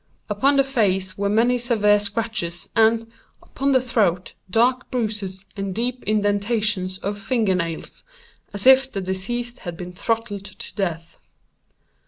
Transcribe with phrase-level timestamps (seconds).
[0.31, 3.05] Upon the face were many severe scratches, and,
[3.43, 8.03] upon the throat, dark bruises, and deep indentations of finger nails,
[8.51, 11.19] as if the deceased had been throttled to death.